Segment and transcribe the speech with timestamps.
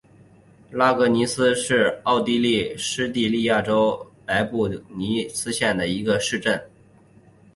[0.71, 6.59] 拉格尼茨是奥地利施蒂利亚州莱布尼茨县的一个市镇。